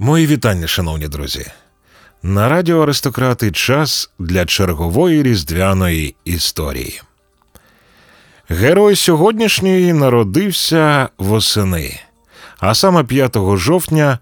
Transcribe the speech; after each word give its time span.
Мої 0.00 0.26
вітання, 0.26 0.66
шановні 0.66 1.08
друзі. 1.08 1.46
На 2.22 2.48
радіо 2.48 2.82
Аристократи 2.82 3.50
час 3.50 4.10
для 4.18 4.46
чергової 4.46 5.22
різдвяної 5.22 6.14
історії. 6.24 7.00
Герой 8.48 8.96
сьогоднішньої 8.96 9.92
народився 9.92 11.08
восени, 11.18 12.00
а 12.58 12.74
саме 12.74 13.04
5 13.04 13.36
жовтня 13.54 14.18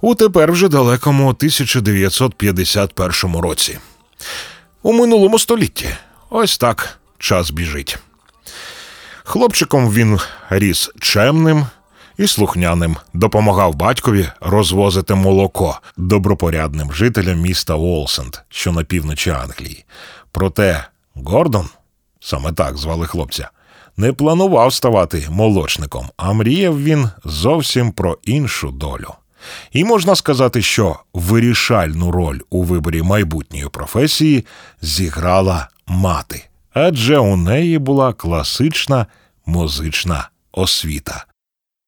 у 0.00 0.14
тепер 0.14 0.52
вже 0.52 0.68
далекому 0.68 1.28
1951 1.28 3.36
році. 3.36 3.78
У 4.82 4.92
минулому 4.92 5.38
столітті. 5.38 5.88
Ось 6.30 6.58
так 6.58 6.98
час 7.18 7.50
біжить. 7.50 7.98
Хлопчиком 9.24 9.90
він 9.90 10.20
ріс 10.50 10.90
чемним 11.00 11.66
і 12.20 12.26
слухняним, 12.26 12.96
допомагав 13.14 13.74
батькові 13.74 14.28
розвозити 14.40 15.14
молоко 15.14 15.80
добропорядним 15.96 16.92
жителям 16.92 17.40
міста 17.40 17.74
Уолсенд, 17.74 18.36
що 18.48 18.72
на 18.72 18.84
півночі 18.84 19.30
Англії. 19.30 19.84
Проте 20.32 20.84
Гордон, 21.14 21.68
саме 22.20 22.52
так 22.52 22.76
звали 22.76 23.06
хлопця, 23.06 23.50
не 23.96 24.12
планував 24.12 24.72
ставати 24.72 25.26
молочником, 25.30 26.08
а 26.16 26.32
мріяв 26.32 26.82
він 26.82 27.10
зовсім 27.24 27.92
про 27.92 28.18
іншу 28.24 28.70
долю. 28.70 29.14
І 29.72 29.84
можна 29.84 30.14
сказати, 30.14 30.62
що 30.62 30.96
вирішальну 31.14 32.10
роль 32.10 32.38
у 32.50 32.62
виборі 32.62 33.02
майбутньої 33.02 33.68
професії 33.68 34.46
зіграла 34.82 35.68
мати, 35.86 36.44
адже 36.72 37.18
у 37.18 37.36
неї 37.36 37.78
була 37.78 38.12
класична 38.12 39.06
музична 39.46 40.28
освіта. 40.52 41.24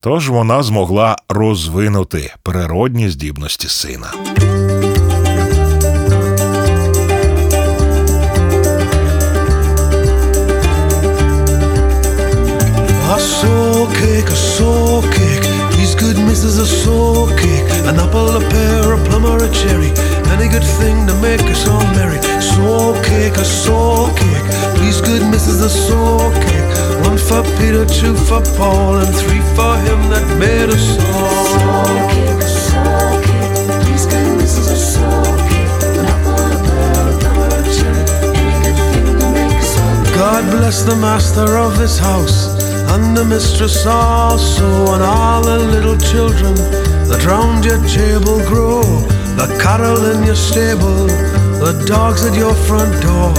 Тож 0.05 0.29
вона 0.29 0.63
змогла 0.63 1.17
розвинути 1.29 2.35
природні 2.43 3.11
здібності 3.11 3.69
сина. 3.69 4.13
Косоки, 13.09 14.25
soul 14.35 15.22
cake, 15.83 15.99
a 15.99 16.05
soul 16.05 16.13
cake. 16.13 16.13
Please, 16.13 16.15
good 16.15 16.19
missus, 16.27 16.59
a 16.59 16.67
soul 16.67 17.27
cake. 17.29 17.69
An 17.87 17.99
apple, 17.99 18.37
a 18.37 18.41
pear, 18.51 18.93
a 18.93 18.99
plum, 19.09 19.25
or 19.25 19.43
a 19.43 19.51
cherry. 19.51 19.91
Any 20.31 20.49
good 20.49 20.65
thing 20.79 21.07
to 21.07 21.15
make 21.21 21.43
us 21.43 21.67
all 21.69 21.83
merry. 21.95 22.21
Soul 22.41 22.95
cake, 23.03 23.37
a 23.37 23.45
soul 23.45 24.09
cake. 24.15 24.47
Please, 24.77 25.01
good 25.01 25.23
missus, 25.31 25.61
a 25.61 25.71
soul 25.71 26.31
cake. 26.47 26.69
One 27.05 27.19
for 27.19 27.43
Peter, 27.59 27.85
two 27.85 28.15
for 28.15 28.43
Paul, 28.57 28.99
and 28.99 29.15
three 29.15 29.43
for 29.57 29.75
him 29.83 30.01
that 30.11 30.25
made 30.39 30.71
us 30.71 30.87
all. 31.15 31.47
Soul 31.51 32.09
cake, 32.15 32.39
a 32.39 32.49
soul 32.49 33.23
cake. 33.27 33.83
Please, 33.83 34.07
good 34.07 34.49
soul 34.79 35.35
cake. 35.51 35.73
An 35.99 36.07
apple, 36.07 36.47
a 36.47 36.59
pear, 36.63 37.11
a 37.11 37.19
plum, 37.19 37.39
or 37.43 37.59
a 37.59 37.63
cherry. 37.75 38.05
Any 38.39 38.57
good 38.63 38.79
thing 38.91 39.07
to 39.19 39.27
make 39.35 39.59
us 39.59 39.79
all 39.79 39.95
merry. 40.03 40.15
God 40.15 40.43
bless 40.51 40.83
the 40.83 40.97
master 40.97 41.59
of 41.59 41.79
this 41.79 41.99
house 41.99 42.62
the 42.93 43.25
mistress 43.25 43.87
also, 43.87 44.93
and 44.93 45.03
all 45.03 45.41
the 45.43 45.59
little 45.59 45.97
children 45.97 46.55
that 47.09 47.25
round 47.25 47.65
your 47.65 47.81
table 47.89 48.37
grow. 48.45 48.83
The 49.37 49.49
cattle 49.57 50.05
in 50.13 50.25
your 50.25 50.37
stable, 50.37 51.09
the 51.57 51.73
dogs 51.87 52.23
at 52.23 52.37
your 52.37 52.53
front 52.53 52.93
door, 53.01 53.33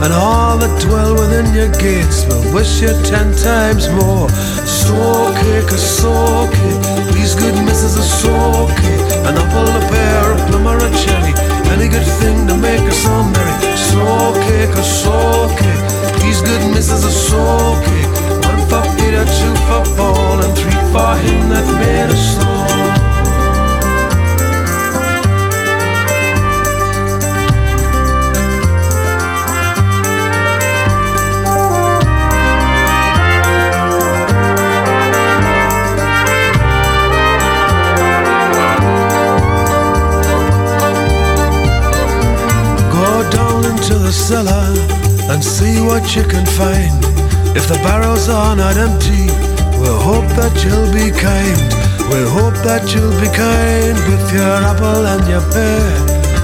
and 0.00 0.12
all 0.12 0.56
that 0.56 0.72
dwell 0.80 1.12
within 1.12 1.52
your 1.52 1.68
gates 1.76 2.24
will 2.24 2.54
wish 2.54 2.80
you 2.80 2.96
ten 3.04 3.36
times 3.36 3.88
more. 3.90 4.28
Cake, 5.44 5.72
a 5.72 5.78
soul 5.78 6.48
cake, 6.48 6.82
please 7.12 7.34
good 7.34 7.56
missus, 7.64 7.96
a 7.96 8.02
soul 8.02 8.68
cake, 8.68 9.08
an 9.28 9.36
apple, 9.36 9.68
a 9.68 9.80
pear, 9.90 10.32
a 10.32 10.36
plum, 10.48 10.66
or 10.66 10.76
a 10.76 10.90
cherry, 11.04 11.34
any 11.72 11.88
good 11.88 12.06
thing 12.20 12.46
to 12.46 12.56
make 12.56 12.80
us 12.88 13.06
all 13.06 13.24
merry. 13.24 13.52
Cake, 14.48 14.74
a 14.76 14.82
soul 14.82 15.48
cake, 15.56 15.84
please 16.20 16.40
good 16.42 16.64
missus, 16.72 17.04
a 17.04 17.10
soul 17.10 17.76
cake, 17.84 18.03
for 18.74 18.96
Peter, 18.96 19.24
two 19.24 19.54
for 19.66 19.84
Paul, 19.96 20.42
and 20.42 20.56
three 20.58 20.80
for 20.92 21.14
him 21.24 21.48
that 21.50 21.66
made 21.78 22.10
us 22.12 22.44
all. 22.44 22.53
If 47.54 47.68
the 47.68 47.78
barrels 47.86 48.28
are 48.28 48.56
not 48.56 48.76
empty, 48.76 49.30
we'll 49.78 50.02
hope 50.02 50.26
that 50.34 50.50
you'll 50.66 50.90
be 50.90 51.14
kind. 51.14 51.54
We'll 52.10 52.28
hope 52.28 52.58
that 52.66 52.90
you'll 52.90 53.14
be 53.22 53.30
kind 53.30 53.94
with 54.10 54.26
your 54.34 54.58
apple 54.66 55.06
and 55.06 55.22
your 55.30 55.40
pear. 55.54 55.86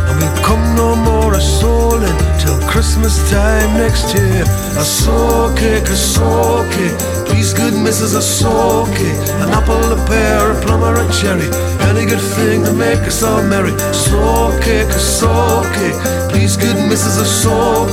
And 0.07 0.15
we'll 0.23 0.39
come 0.47 0.63
no 0.79 0.95
more 0.95 1.35
a 1.35 1.43
souling 1.43 2.15
till 2.39 2.55
Christmas 2.71 3.19
time 3.29 3.75
next 3.75 4.15
year. 4.15 4.47
A 4.79 4.87
soul 4.87 5.51
a 5.51 5.97
soul 5.99 6.63
cake. 6.71 6.95
Please, 7.27 7.53
good 7.55 7.75
missus, 7.75 8.15
a 8.15 8.23
soul. 8.23 8.87
An 8.87 9.51
apple, 9.51 9.91
a 9.91 9.99
pear, 10.07 10.53
a 10.53 10.61
plum, 10.63 10.83
or 10.83 10.95
a 10.95 11.07
cherry. 11.11 11.51
Any 11.91 12.07
good 12.07 12.23
thing 12.39 12.63
to 12.65 12.73
make 12.73 13.03
us 13.11 13.23
all 13.23 13.43
merry. 13.43 13.75
Soul 13.93 14.55
cake, 14.63 14.95
a 14.95 15.03
soul 15.03 15.67
cake. 15.75 15.99
Please, 16.31 16.57
good 16.57 16.79
missus, 16.89 17.19
a 17.19 17.27
soul. 17.27 17.91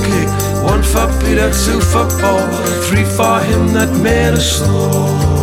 One 0.68 0.82
for 0.82 1.08
Peter, 1.24 1.50
two 1.64 1.80
for 1.80 2.04
Paul, 2.20 2.44
him 3.44 3.72
that 3.74 3.90
made 4.02 4.34
us 4.34 4.62
all. 4.62 5.38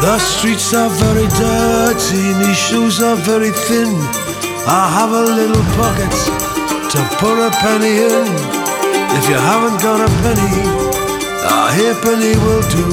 The 0.00 0.18
streets 0.18 0.72
are 0.74 0.88
very 0.88 1.28
dirty, 1.28 2.32
my 2.40 2.52
shoes 2.54 3.02
are 3.02 3.16
very 3.16 3.50
thin. 3.50 3.92
I 4.66 4.88
have 4.96 5.12
a 5.12 5.24
little 5.38 5.64
pocket 5.76 6.14
to 6.92 7.00
put 7.20 7.36
a 7.38 7.50
penny 7.62 7.94
in. 8.10 8.26
If 9.18 9.28
you 9.28 9.36
haven't 9.36 9.80
got 9.82 10.00
a 10.00 10.10
penny, 10.22 10.52
a 11.44 11.70
halfpenny 11.76 12.34
will 12.44 12.64
do. 12.70 12.86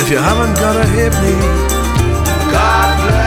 If 0.00 0.10
you 0.10 0.18
haven't 0.18 0.54
got 0.56 0.76
a 0.76 0.86
halfpenny, 0.86 1.36
God 2.50 3.08
bless 3.08 3.23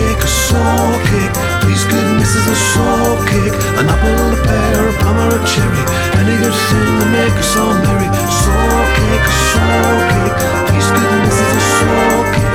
cake, 0.00 0.22
a 0.24 0.30
soul 0.48 0.92
cake. 1.08 1.34
Please, 1.62 1.84
good 1.84 2.08
missus, 2.16 2.46
a 2.46 2.56
soul 2.72 3.16
cake. 3.28 3.56
An 3.78 3.86
apple, 3.92 4.32
a 4.32 4.38
pear, 4.46 4.88
a 4.88 4.92
plum, 5.00 5.18
or 5.24 5.36
a 5.36 5.40
cherry. 5.52 5.84
Any 6.20 6.36
good 6.42 6.56
thing 6.68 6.88
to 7.00 7.06
make 7.16 7.36
us 7.42 7.56
all 7.60 7.74
merry. 7.84 8.08
Soul 8.42 8.82
cake, 8.96 9.26
a 9.32 9.36
soul 9.52 9.96
cake. 10.12 10.36
Please, 10.68 10.88
good 10.96 11.12
missus, 11.24 11.52
a 11.58 11.64
soul 11.76 12.22
cake. 12.34 12.49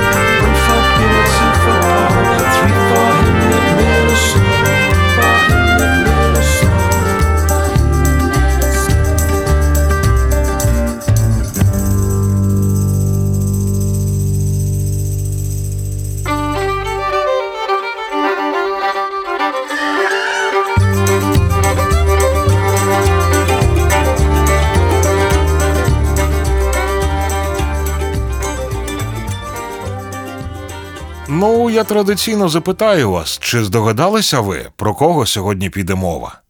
Я 31.76 31.84
традиційно 31.84 32.48
запитаю 32.48 33.10
вас, 33.10 33.38
чи 33.42 33.64
здогадалися 33.64 34.40
ви, 34.40 34.70
про 34.76 34.94
кого 34.94 35.26
сьогодні 35.26 35.70
піде 35.70 35.94
мова? 35.94 36.40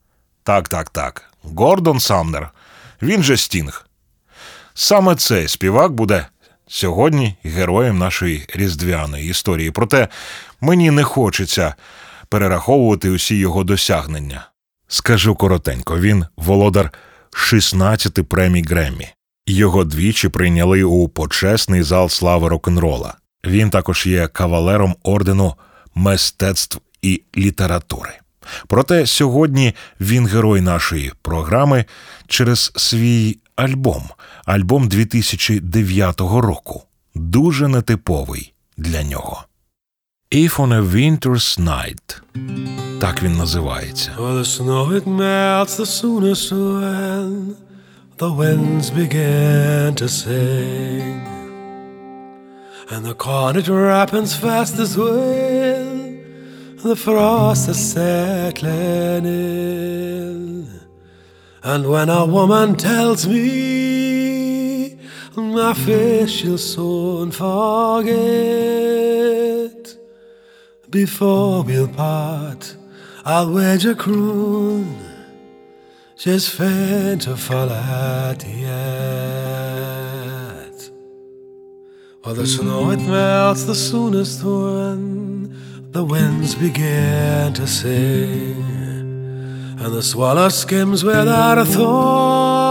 Так, 0.43 0.69
так, 0.69 0.90
так. 0.90 1.23
Гордон 1.43 2.00
Самнер. 2.00 2.50
Він 3.02 3.23
же 3.23 3.37
Стінг. 3.37 3.87
Саме 4.75 5.14
цей 5.14 5.49
співак 5.49 5.93
буде 5.93 6.26
сьогодні 6.69 7.37
героєм 7.44 7.99
нашої 7.99 8.46
різдвяної 8.55 9.31
історії. 9.31 9.70
Проте 9.70 10.08
мені 10.61 10.90
не 10.90 11.05
хочеться 11.05 11.75
перераховувати 12.28 13.11
усі 13.11 13.37
його 13.37 13.64
досягнення. 13.64 14.49
Скажу 14.88 15.34
коротенько, 15.34 16.00
він 16.00 16.26
володар 16.37 16.93
16 17.34 18.28
премій 18.28 18.62
Греммі. 18.62 19.08
Його 19.46 19.84
двічі 19.84 20.28
прийняли 20.28 20.82
у 20.82 21.08
почесний 21.08 21.82
зал 21.82 22.08
слави 22.08 22.49
рок-н-рола. 22.49 23.14
Він 23.46 23.70
також 23.70 24.06
є 24.06 24.28
кавалером 24.28 24.96
ордену 25.02 25.54
мистецтв 25.94 26.81
і 27.02 27.22
літератури. 27.37 28.10
Проте 28.66 29.06
сьогодні 29.06 29.75
він 30.00 30.26
герой 30.26 30.60
нашої 30.60 31.12
програми 31.22 31.84
через 32.26 32.72
свій 32.76 33.38
альбом, 33.56 34.02
альбом 34.44 34.88
2009 34.88 36.20
року. 36.20 36.82
Дуже 37.14 37.69
нетиповий 37.69 38.52
для 38.76 39.02
нього. 39.02 39.44
If 40.32 40.56
on 40.58 40.72
a 40.72 40.82
winter's 40.82 41.60
night. 41.60 42.20
Так 43.00 43.22
він 43.22 43.37
називається. 43.37 44.10
Oh, 44.19 44.38
the 44.38 44.44
snow 44.44 44.92
it 44.92 45.06
melts 45.06 45.76
the 45.76 45.87
soonest 45.87 46.52
when 46.52 47.54
the 48.19 48.31
winds 48.40 48.90
begin 48.90 49.94
to 49.94 50.08
sing, 50.08 51.36
and 52.91 53.05
the 53.05 53.15
corn 53.15 53.56
it 53.56 53.69
ripens 53.69 54.37
fast 54.37 54.79
as 54.79 54.97
well. 54.97 55.85
The 56.77 56.97
frost 56.97 57.69
is 57.69 57.93
settling 57.93 59.27
in, 59.27 60.81
and 61.62 61.88
when 61.88 62.09
a 62.09 62.25
woman 62.27 62.77
tells 62.77 63.27
me 63.27 64.17
my 65.56 65.75
face 65.75 66.31
she'll 66.31 66.59
soon 66.59 67.31
forget. 67.31 68.15
Before 70.91 71.62
we'll 71.62 71.88
part, 71.88 72.77
I'll 73.25 73.53
wager 73.53 73.94
croon. 73.94 74.97
She's 76.15 76.49
faint 76.49 77.23
to 77.23 77.37
fall 77.37 77.71
at 77.71 78.47
yet. 78.47 79.56
For 82.26 82.34
the 82.34 82.44
snow 82.44 82.90
it 82.90 82.99
melts 82.99 83.62
the 83.62 83.75
soonest 83.76 84.43
when 84.43 85.55
the 85.93 86.05
winds 86.05 86.56
begin 86.56 87.52
to 87.52 87.69
sing, 87.69 88.64
and 89.78 89.94
the 89.94 90.02
swallow 90.02 90.49
skims 90.49 91.05
without 91.05 91.56
a 91.56 91.64
thought 91.64 92.67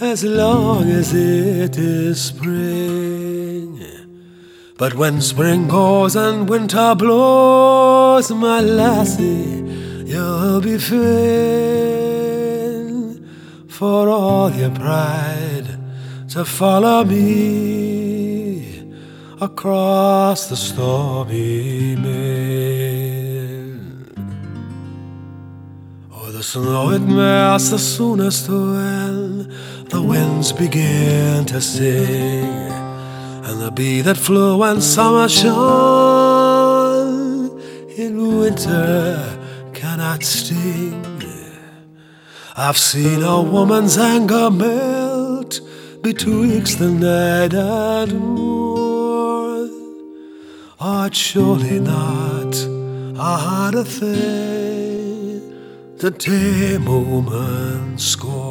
as 0.00 0.24
long 0.24 0.88
as 0.88 1.12
it 1.12 1.76
is 1.76 2.18
spring. 2.18 3.78
But 4.78 4.94
when 4.94 5.20
spring 5.20 5.68
goes 5.68 6.16
and 6.16 6.48
winter 6.48 6.94
blows, 6.94 8.30
my 8.30 8.62
lassie, 8.62 9.62
you'll 10.06 10.62
be 10.62 10.78
fain 10.78 11.02
for 13.68 14.08
all 14.08 14.50
your 14.50 14.70
pride 14.70 15.41
to 16.32 16.44
follow 16.46 17.04
me 17.04 18.82
across 19.38 20.46
the 20.48 20.56
stormy 20.56 21.94
main. 21.94 23.76
Oh, 26.10 26.30
the 26.30 26.42
snow 26.42 26.90
it 26.92 27.00
melts 27.00 27.68
the 27.68 27.78
soonest 27.78 28.48
when 28.48 29.52
the 29.90 30.00
winds 30.00 30.52
begin 30.52 31.44
to 31.44 31.60
sing, 31.60 32.48
and 33.46 33.60
the 33.60 33.70
bee 33.70 34.00
that 34.00 34.16
flew 34.16 34.56
when 34.56 34.80
summer 34.80 35.28
shone 35.28 36.00
in 37.98 38.38
winter 38.38 39.20
cannot 39.74 40.22
sting. 40.24 41.04
I've 42.56 42.78
seen 42.78 43.22
a 43.22 43.42
woman's 43.42 43.98
anger 43.98 44.50
melt 44.50 45.01
betwixt 46.02 46.80
the 46.80 46.90
night 46.90 47.54
and 47.54 48.18
morn. 48.18 49.70
Art 50.80 51.14
surely 51.14 51.78
not 51.78 52.54
a 53.16 53.36
harder 53.46 53.84
thing 53.84 55.40
to 55.98 56.10
tame 56.10 56.86
woman's 56.86 58.04
scorn. 58.04 58.41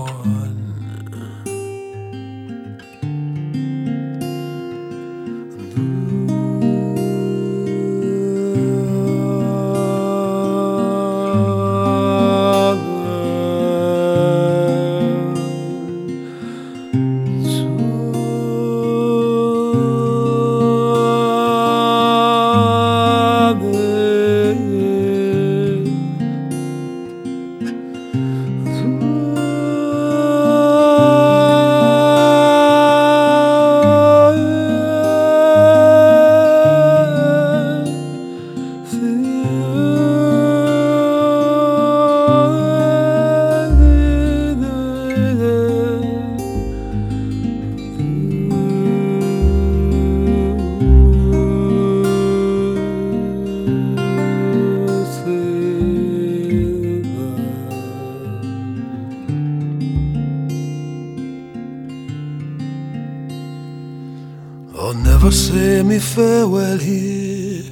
Me 65.92 66.00
farewell 66.00 66.78
here, 66.78 67.66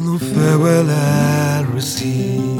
no 0.00 0.18
farewell 0.18 0.90
I'll 0.90 1.64
receive. 1.66 2.58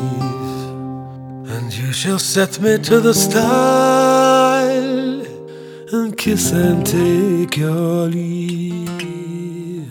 And 1.54 1.76
you 1.76 1.92
shall 1.92 2.20
set 2.20 2.60
me 2.60 2.78
to 2.78 3.00
the 3.00 3.12
stile 3.12 4.46
and 5.92 6.16
kiss 6.16 6.52
and 6.52 6.86
take 6.86 7.56
your 7.56 8.06
leave. 8.06 9.90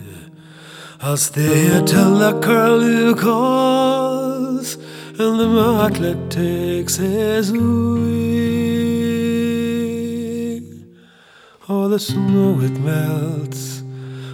I'll 1.02 1.18
stay 1.18 1.66
here 1.66 1.82
till 1.82 2.14
the 2.18 2.40
curlew 2.40 3.14
calls 3.14 4.76
and 4.76 5.38
the 5.40 5.48
martlet 5.58 6.30
takes 6.30 6.96
his 6.96 7.52
wing. 7.52 7.60
Oh, 11.68 11.88
the 11.90 11.98
snow 11.98 12.60
it 12.62 12.78
melts 12.80 13.81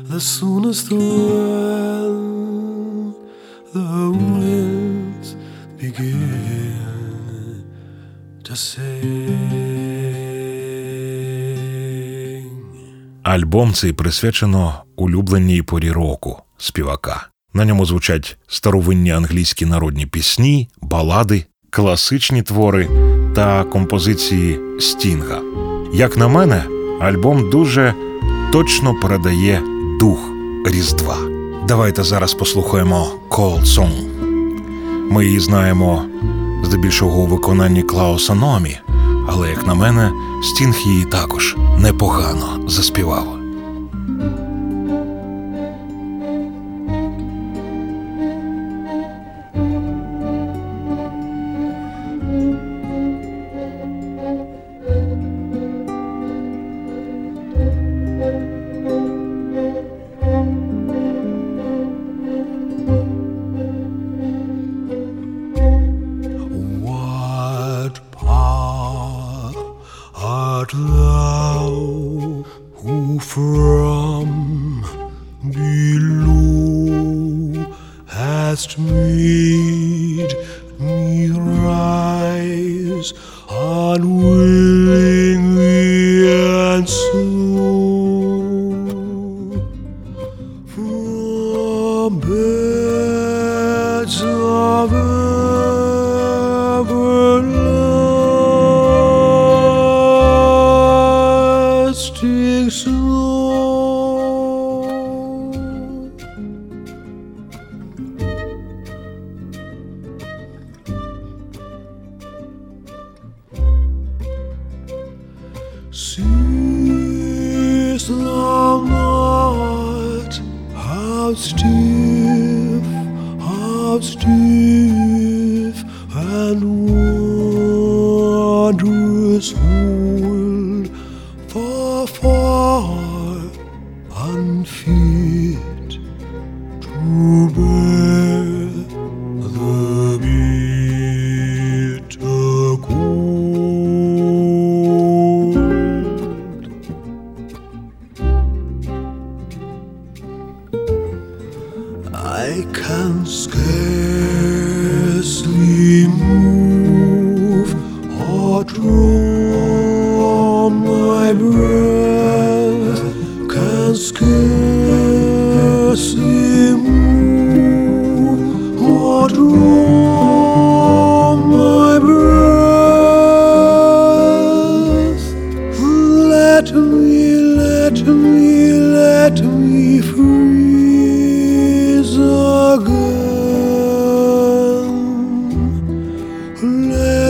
the 0.08 0.20
soonest 0.20 0.90
when 0.90 1.14
the 3.74 4.10
winds 4.10 5.36
begin 5.78 6.74
to 8.42 8.56
sing. 8.56 9.38
Альбом 13.22 13.74
цей 13.74 13.92
присвячено 13.92 14.74
улюбленій 14.96 15.62
порі 15.62 15.90
року 15.90 16.38
співака. 16.58 17.28
На 17.54 17.64
ньому 17.64 17.86
звучать 17.86 18.36
старовинні 18.46 19.10
англійські 19.10 19.66
народні 19.66 20.06
пісні, 20.06 20.68
балади, 20.80 21.44
класичні 21.70 22.42
твори 22.42 22.88
та 23.34 23.64
композиції 23.64 24.60
Стінга. 24.80 25.40
Як 25.94 26.16
на 26.16 26.28
мене, 26.28 26.64
альбом 27.00 27.50
дуже 27.50 27.94
точно 28.52 28.94
передає 28.94 29.62
дух 29.98 30.18
Різдва. 30.66 31.16
Давайте 31.68 32.02
зараз 32.02 32.34
послухаємо 32.34 33.10
Cold 33.30 33.64
Song. 33.64 34.04
Ми 35.10 35.26
її 35.26 35.40
знаємо 35.40 36.04
здебільшого 36.62 37.20
у 37.20 37.26
виконанні 37.26 37.82
Клауса 37.82 38.34
Номі, 38.34 38.78
але, 39.28 39.50
як 39.50 39.66
на 39.66 39.74
мене, 39.74 40.12
Стінг 40.42 40.76
її 40.86 41.04
також 41.04 41.56
непогано 41.78 42.68
заспівав. 42.68 43.38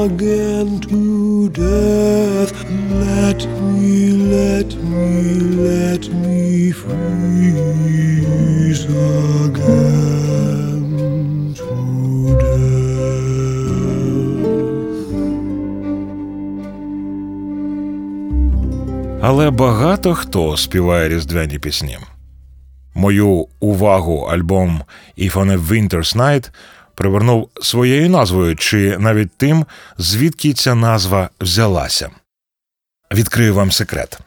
again 0.05 0.79
to 0.81 1.50
death. 1.50 2.51
Let 2.91 3.39
me, 3.48 4.12
let 4.36 4.75
me, 4.75 5.39
let 5.67 6.03
me 6.13 6.71
freeze 6.71 8.13
again 9.45 10.86
to 11.55 11.74
death. 12.39 12.81
Але 19.21 19.51
багато 19.51 20.15
хто 20.15 20.57
співає 20.57 21.10
різдвяні 21.10 21.60
пісні. 21.60 21.98
Мою 22.93 23.48
увагу 23.60 24.27
альбом 24.31 24.83
If 25.17 25.33
on 25.33 25.51
a 25.51 25.57
Winter's 25.57 26.15
Night 26.15 26.50
привернув 26.95 27.50
своєю 27.62 28.10
назвою 28.10 28.55
чи 28.55 28.98
навіть 28.98 29.31
тим, 29.38 29.65
звідки 29.98 30.53
ця 30.53 30.75
назва 30.75 31.29
взялася. 31.41 32.10
Відкрию 33.13 33.55
вам 33.55 33.71
секрет. 33.71 34.19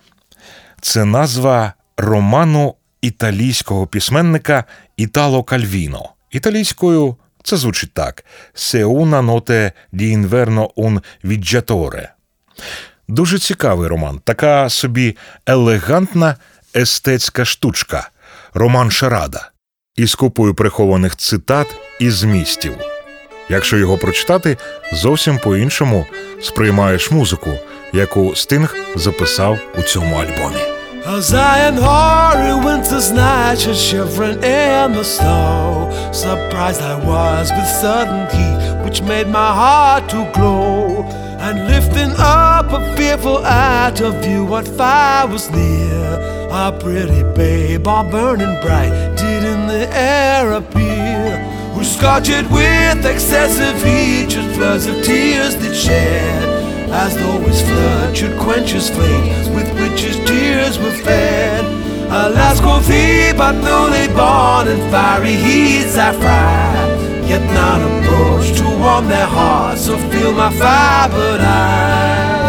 Це 0.81 1.05
назва 1.05 1.73
роману 1.97 2.75
італійського 3.01 3.87
письменника 3.87 4.65
Італо 4.97 5.43
Кальвіно. 5.43 6.11
Італійською 6.31 7.17
це 7.43 7.57
звучить 7.57 7.93
так: 7.93 8.25
Se 8.55 8.85
una 8.85 9.23
notte 9.23 9.73
di 9.93 10.19
inverno 10.19 10.69
un 10.77 11.03
viaggiatore. 11.25 12.09
Дуже 13.09 13.39
цікавий 13.39 13.89
роман, 13.89 14.21
така 14.25 14.69
собі 14.69 15.17
елегантна 15.47 16.37
естетська 16.77 17.45
штучка, 17.45 18.11
роман 18.55 18.91
Шарада, 18.91 19.51
із 19.97 20.15
купою 20.15 20.55
прихованих 20.55 21.17
цитат 21.17 21.67
і 22.01 22.11
змістів. 22.11 22.73
Якщо 23.49 23.77
його 23.77 23.99
прочитати, 23.99 24.57
зовсім 24.93 25.39
по-іншому 25.39 26.07
сприймаєш 26.43 27.11
музику, 27.11 27.51
яку 27.93 28.35
Стинг 28.35 28.77
записав 28.97 29.59
у 29.79 29.83
цьому 29.83 30.17
альбомі. 30.17 30.75
As 31.07 31.35
I 31.35 31.57
and 31.69 31.79
hoary 31.79 32.55
winter's 32.67 33.13
night 33.13 33.59
shivering 33.87 34.39
in 34.43 34.87
the 34.99 35.05
snow. 35.17 35.91
Surprised 36.25 36.81
I 36.93 36.97
was 37.11 37.47
with 37.57 37.71
sudden 37.83 38.23
heat, 38.35 38.59
which 38.85 38.99
made 39.03 39.29
my 39.41 39.51
heart 39.61 40.05
to 40.13 40.21
glow. 40.37 41.05
And 41.47 41.69
lifting 41.69 42.15
up 42.17 42.73
a 42.73 42.97
fearful 42.97 43.37
eye 43.45 43.93
to 43.97 44.13
view 44.23 44.47
what 44.47 44.67
fire 44.67 45.27
was 45.27 45.51
near. 45.51 46.49
A 46.51 46.73
pretty 46.73 47.23
babe, 47.35 47.87
all 47.87 48.03
burning 48.03 48.59
bright, 48.63 49.15
did 49.15 49.45
in 49.45 49.67
the 49.67 49.87
air 49.95 50.53
appear. 50.53 51.37
Who 51.75 51.85
scorched 51.85 52.51
with 52.51 53.05
excessive 53.05 53.77
heat, 53.85 54.31
just 54.31 54.57
floods 54.57 54.87
of 54.87 55.05
tears 55.05 55.55
did 55.57 55.77
shed. 55.77 56.49
As 56.91 57.15
though 57.15 57.41
his 57.41 57.61
flood 57.61 58.17
should 58.17 58.39
quench 58.41 58.71
his 58.71 58.89
flames 58.89 59.51
with 59.51 59.69
which 59.79 60.01
his 60.01 60.17
tears 60.25 60.79
were 60.79 60.97
fed. 61.05 61.63
Alas, 62.07 62.59
quoth 62.59 62.89
he, 62.89 63.35
but 63.37 63.53
newly 63.53 64.09
born 64.17 64.67
in 64.67 64.81
fiery 64.91 65.35
heats 65.35 65.99
I 65.99 66.13
fry. 66.15 66.94
Yet 67.27 67.43
not 67.55 67.81
approach 67.81 68.59
to 68.59 68.65
warm 68.79 69.09
their 69.09 69.27
hearts 69.27 69.89
or 69.89 69.99
feel 70.11 70.33
my 70.33 70.51
fire, 70.53 71.09
but 71.09 71.41
I. 71.41 72.44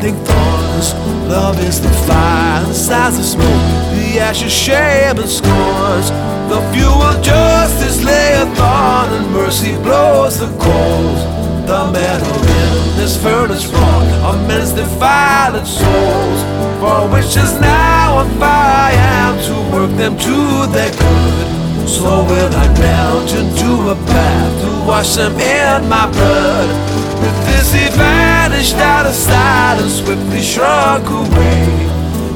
thorns. 0.00 0.94
Love 1.28 1.58
is 1.60 1.80
the 1.80 1.90
fire, 2.06 2.64
the 2.64 2.74
size 2.74 3.18
of 3.18 3.24
smoke, 3.24 3.46
the 3.94 4.20
ashes, 4.20 4.52
shame, 4.52 5.18
and 5.18 5.28
scars. 5.28 6.10
The 6.50 6.60
fuel 6.72 7.22
justice 7.22 8.04
layeth 8.04 8.60
on, 8.60 9.12
and 9.12 9.32
mercy 9.32 9.72
blows 9.78 10.38
the 10.38 10.46
coals. 10.58 11.22
The 11.66 11.90
metal 11.90 12.36
in 12.36 12.96
this 12.96 13.20
furnace 13.20 13.66
wrought 13.66 14.34
of 14.34 14.46
men's 14.46 14.72
defiled 14.72 15.66
souls, 15.66 16.40
for 16.78 17.08
which 17.10 17.36
is 17.36 17.60
now 17.60 18.18
on 18.18 18.30
fire 18.38 19.42
to 19.46 19.54
work 19.74 19.90
them 19.96 20.16
to 20.18 20.66
their 20.72 20.90
good. 20.90 21.88
So 21.88 22.24
will 22.24 22.54
I 22.54 22.68
melt 22.78 23.32
into 23.32 23.90
a 23.90 23.96
path 24.06 24.60
to 24.62 24.86
wash 24.86 25.16
them 25.16 25.32
in 25.32 25.88
my 25.88 26.10
blood. 26.10 26.95
With 27.22 27.38
this 27.46 27.72
he 27.72 27.88
vanished 27.96 28.76
out 28.76 29.06
of 29.06 29.14
sight 29.14 29.78
and 29.80 29.90
swiftly 29.90 30.42
shrunk 30.42 31.06
away. 31.08 31.86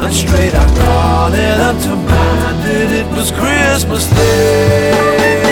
And 0.03 0.15
straight 0.15 0.55
I 0.55 0.67
called 0.83 1.35
it 1.35 1.59
unto 1.61 1.95
mind 1.95 2.59
that 2.65 2.91
it 3.01 3.09
was 3.17 3.31
Christmas 3.31 4.09
Day. 4.17 5.50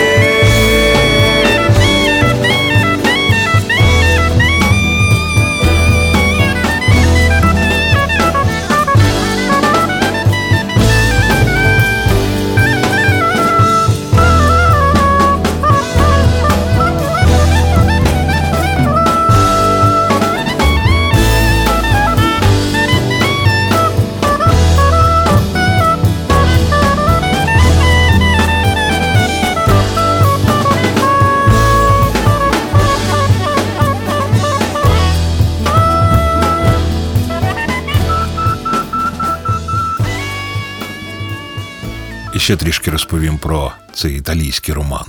Ще 42.49 42.57
трішки 42.57 42.91
розповім 42.91 43.37
про 43.37 43.71
цей 43.93 44.17
італійський 44.17 44.73
роман. 44.73 45.05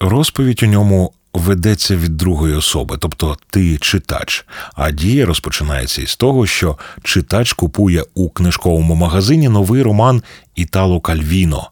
Розповідь 0.00 0.62
у 0.62 0.66
ньому 0.66 1.12
ведеться 1.34 1.96
від 1.96 2.16
другої 2.16 2.54
особи, 2.54 2.96
тобто 3.00 3.36
ти 3.50 3.78
читач. 3.78 4.44
А 4.74 4.90
дія 4.90 5.26
розпочинається 5.26 6.02
із 6.02 6.16
того, 6.16 6.46
що 6.46 6.78
читач 7.02 7.52
купує 7.52 8.04
у 8.14 8.30
книжковому 8.30 8.94
магазині 8.94 9.48
новий 9.48 9.82
роман 9.82 10.22
Італо 10.54 11.00
Кальвіно. 11.00 11.70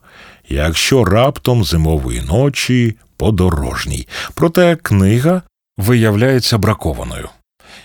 Якщо 0.49 1.05
раптом 1.05 1.65
зимової 1.65 2.23
ночі 2.23 2.97
подорожній. 3.17 4.09
Проте 4.35 4.77
книга 4.77 5.43
виявляється 5.79 6.59
бракованою. 6.59 7.29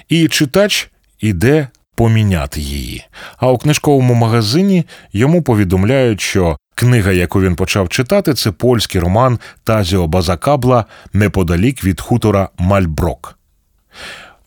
І 0.10 0.27
читач 0.27 0.89
іде 1.20 1.68
поміняти 1.96 2.62
її. 2.62 3.06
А 3.38 3.52
у 3.52 3.58
книжковому 3.58 4.14
магазині 4.14 4.86
йому 5.14 5.42
повідомляють, 5.42 6.22
що 6.22 6.58
книга, 6.75 7.12
яку 7.12 7.42
він 7.42 7.56
почав 7.56 7.90
читати, 7.90 8.34
це 8.34 8.52
польський 8.52 9.02
роман 9.02 9.40
Тазіо 9.64 10.08
Базакабла 10.08 10.86
неподалік 11.14 11.84
від 11.84 12.02
хутора 12.02 12.50
Мальброк. 12.58 13.38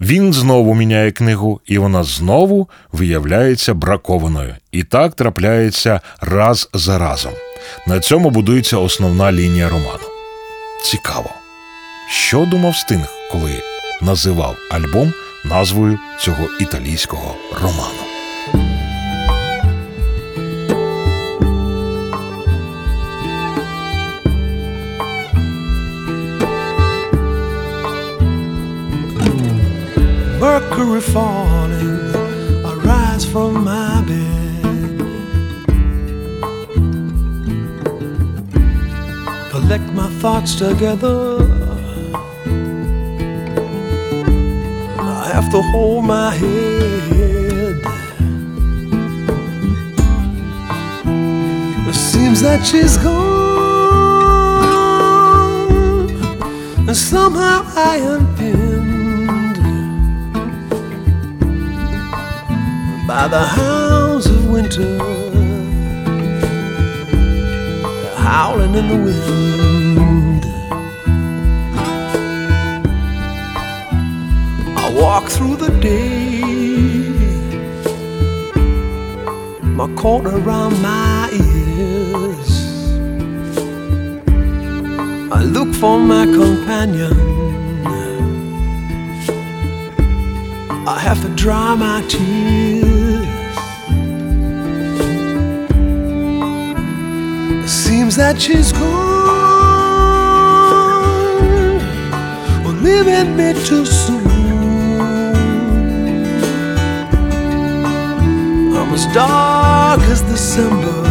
Він 0.00 0.32
знову 0.32 0.74
міняє 0.74 1.10
книгу, 1.10 1.60
і 1.66 1.78
вона 1.78 2.04
знову 2.04 2.68
виявляється 2.92 3.74
бракованою. 3.74 4.54
І 4.72 4.84
так 4.84 5.14
трапляється 5.14 6.00
раз 6.20 6.70
за 6.74 6.98
разом. 6.98 7.32
На 7.86 8.00
цьому 8.00 8.30
будується 8.30 8.78
основна 8.78 9.32
лінія 9.32 9.68
роману. 9.68 10.08
Цікаво. 10.84 11.30
Що 12.10 12.44
думав 12.44 12.76
Стинг, 12.76 13.08
коли 13.32 13.62
називав 14.02 14.56
альбом 14.70 15.12
назвою 15.48 15.98
цього 16.20 16.48
італійського 16.60 17.34
роману? 17.62 18.02
Mercury 30.40 31.00
falling, 31.00 32.14
I 32.64 32.72
rise 32.84 33.24
from 33.24 33.64
my 33.64 34.02
bed. 34.08 34.98
Collect 39.50 39.88
my 39.94 40.08
thoughts 40.20 40.54
together. 40.54 41.47
Have 45.40 45.52
to 45.52 45.62
hold 45.62 46.04
my 46.04 46.34
head. 46.34 47.76
It 51.88 51.94
seems 51.94 52.40
that 52.42 52.66
she's 52.66 52.96
gone, 52.96 53.18
and 56.88 56.96
somehow 56.96 57.62
I 57.76 57.98
am 58.12 58.26
pinned. 58.36 59.58
by 63.06 63.28
the 63.28 63.44
hounds 63.58 64.26
of 64.26 64.50
winter 64.50 64.98
howling 68.16 68.74
in 68.74 68.88
the 68.88 68.96
wind. 69.04 70.07
Walk 74.98 75.28
through 75.28 75.56
the 75.56 75.70
day, 75.80 76.40
my 79.62 79.86
coat 79.94 80.26
around 80.26 80.82
my 80.82 81.28
ears. 81.32 82.50
I 85.30 85.42
look 85.44 85.72
for 85.74 85.98
my 86.00 86.24
companion. 86.26 87.16
I 90.94 90.98
have 90.98 91.20
to 91.22 91.28
dry 91.44 91.74
my 91.74 92.00
tears. 92.08 93.26
It 97.64 97.68
seems 97.68 98.16
that 98.16 98.40
she's 98.40 98.72
gone, 98.72 98.88
or 102.66 102.72
leaving 102.86 103.36
me 103.36 103.52
too 103.64 103.84
soon. 103.86 104.17
As 108.92 109.06
dark 109.14 110.00
as 110.12 110.22
December. 110.22 111.02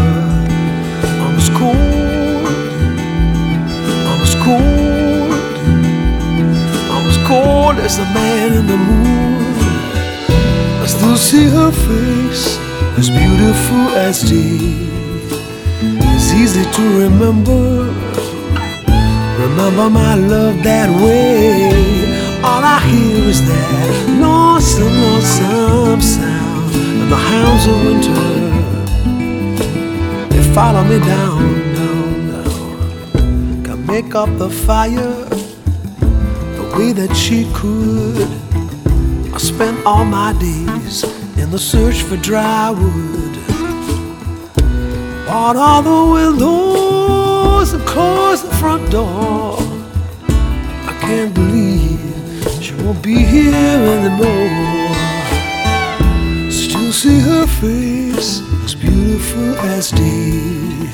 As 1.39 1.49
cold. 1.49 2.45
As 4.23 4.35
cold. 4.45 5.31
As 7.09 7.17
cold 7.27 7.77
as 7.77 7.97
the 7.97 8.05
man 8.13 8.53
in 8.59 8.67
the 8.67 8.77
moon. 8.77 9.07
I 10.83 10.85
still 10.87 11.17
see 11.17 11.45
her 11.49 11.71
face, 11.71 12.57
as 12.97 13.09
beautiful 13.09 13.85
as 14.07 14.21
day. 14.21 14.87
It's 16.15 16.33
easy 16.33 16.63
to 16.63 16.83
remember, 17.03 17.93
remember 19.43 19.89
my 19.89 20.15
love 20.15 20.63
that 20.63 20.89
way. 21.03 21.71
All 22.41 22.63
I 22.63 22.79
hear 22.89 23.29
is 23.29 23.41
that 23.47 24.19
lonesome, 24.21 24.95
lonesome 25.01 26.01
the 27.09 27.15
hounds 27.15 27.65
of 27.67 27.85
winter 27.85 28.47
they 30.29 30.43
follow 30.53 30.83
me 30.83 30.99
down, 30.99 31.41
down, 31.73 32.27
down. 32.31 33.63
Can 33.63 33.85
make 33.85 34.13
up 34.13 34.29
the 34.37 34.49
fire 34.49 35.23
the 36.57 36.75
way 36.77 36.91
that 36.91 37.15
she 37.15 37.49
could. 37.53 38.27
I 39.33 39.37
spent 39.37 39.85
all 39.85 40.03
my 40.03 40.33
days 40.33 41.03
in 41.37 41.49
the 41.49 41.59
search 41.59 42.01
for 42.01 42.17
dry 42.17 42.71
wood. 42.71 43.35
Bought 45.25 45.55
all 45.55 45.81
the 45.81 46.01
windows 46.13 47.73
and 47.73 47.83
closed 47.87 48.43
the 48.49 48.55
front 48.55 48.91
door. 48.91 49.55
I 50.91 50.97
can't 50.99 51.33
believe 51.33 51.99
she 52.61 52.73
won't 52.83 53.01
be 53.01 53.15
here 53.15 53.53
anymore. 53.53 54.76
See 56.97 57.19
her 57.19 57.45
face 57.45 58.41
as 58.65 58.73
beautiful 58.73 59.55
as 59.59 59.91
day. 59.91 60.89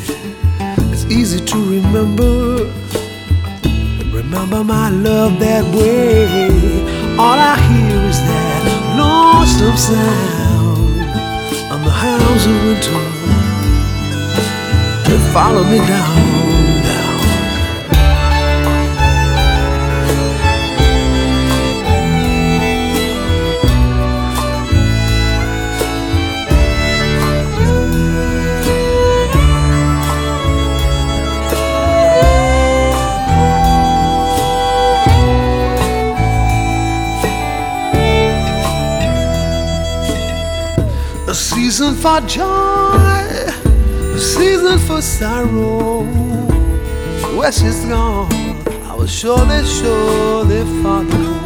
It's 0.91 1.05
easy 1.05 1.39
to 1.45 1.57
remember 1.57 2.69
remember 4.11 4.65
my 4.65 4.89
love 4.89 5.39
that 5.39 5.63
way. 5.73 6.27
All 7.17 7.39
I 7.39 7.55
hear 7.69 8.01
is 8.09 8.19
that 8.19 8.63
lonesome 8.99 9.77
sound 9.77 10.99
on 11.71 11.85
the 11.85 11.95
hounds 12.03 12.45
of 12.51 12.55
winter. 12.67 13.03
They 15.07 15.31
follow 15.31 15.63
me 15.63 15.77
down. 15.87 16.42
Season 41.63 41.95
for 41.95 42.19
joy, 42.28 42.43
a 42.43 44.19
season 44.19 44.78
for 44.80 45.02
sorrow. 45.02 46.04
Where 47.38 47.54
she's 47.54 47.86
gone, 47.86 48.30
I 48.91 48.93
was 48.93 49.10
surely, 49.10 49.63
surely 49.63 50.62
follow. 50.84 51.39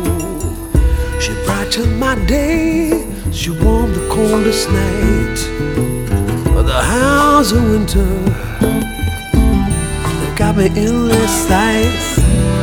She 1.19 1.34
brightened 1.45 1.99
my 1.99 2.15
day, 2.25 3.06
she 3.32 3.51
warmed 3.51 3.93
the 3.93 4.10
coldest 4.10 4.67
night. 4.71 5.39
But 6.51 6.63
the 6.63 6.82
hounds 6.82 7.51
of 7.51 7.62
winter, 7.69 8.12
they 10.19 10.36
got 10.36 10.58
me 10.58 10.65
in 10.65 11.10
their 11.10 11.27
sights. 11.27 12.17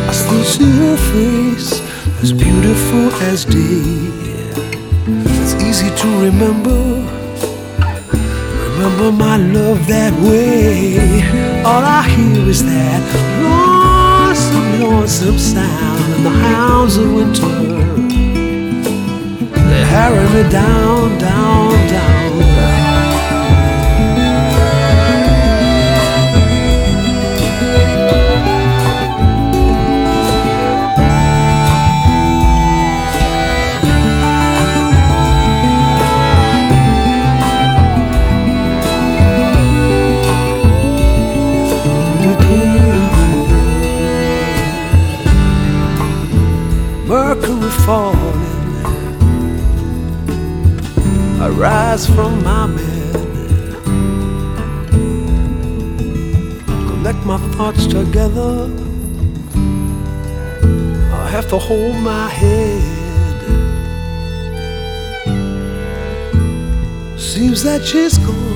I 0.08 0.12
still 0.12 0.44
see 0.54 0.72
her 0.82 0.96
face, 1.12 1.70
as 2.20 2.32
beautiful 2.32 3.12
as 3.30 3.44
day. 3.44 4.10
It's 5.06 5.54
easy 5.62 5.94
to 6.00 6.08
remember. 6.20 6.93
Remember 8.84 9.12
my 9.12 9.38
love 9.38 9.86
that 9.86 10.12
way. 10.20 11.22
All 11.64 11.82
I 11.82 12.06
hear 12.06 12.46
is 12.46 12.62
that 12.66 13.00
lonesome, 13.42 14.78
lonesome 14.78 15.38
sound. 15.38 16.02
And 16.12 16.26
the 16.26 16.28
hounds 16.28 16.98
of 16.98 17.10
winter, 17.14 17.48
they 19.70 19.84
harry 19.86 20.28
me 20.34 20.50
down, 20.50 21.18
down, 21.18 21.88
down. 21.88 22.23
hold 61.66 61.96
my 61.96 62.28
head. 62.28 63.40
Seems 67.18 67.62
that 67.62 67.82
she's 67.82 68.18
gone. 68.18 68.53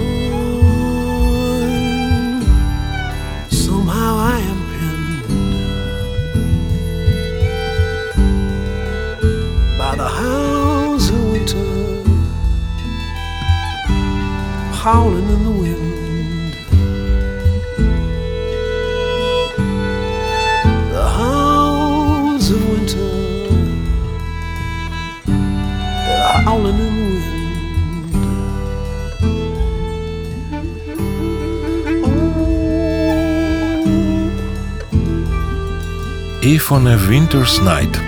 телефони 36.69 36.97
Winter's 36.97 37.65
Night. 37.65 37.99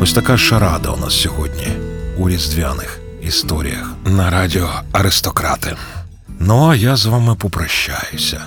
Ось 0.00 0.12
така 0.12 0.36
шарада 0.36 0.90
у 0.90 0.96
нас 0.96 1.20
сьогодні 1.20 1.66
у 2.18 2.28
різдвяних 2.28 3.00
історіях 3.22 3.92
на 4.04 4.30
радіо 4.30 4.70
Аристократи. 4.92 5.76
Ну 6.40 6.70
а 6.70 6.76
я 6.76 6.96
з 6.96 7.06
вами 7.06 7.34
попрощаюся. 7.34 8.40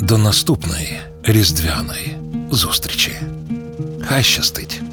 До 0.00 0.18
наступної 0.18 1.00
різдвяної 1.22 2.16
зустрічі. 2.50 3.12
Хай 4.08 4.22
щастить! 4.22 4.83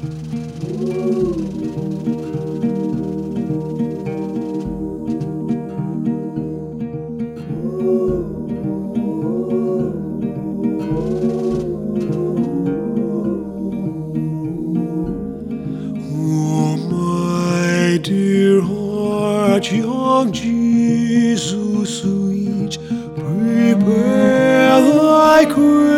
song, 20.22 20.32
Jesus 20.32 22.00
sweet, 22.00 22.78
prepare 23.16 24.80
thy 24.80 25.44
crown. 25.46 25.91